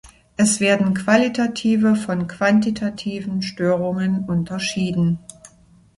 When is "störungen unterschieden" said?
3.43-5.19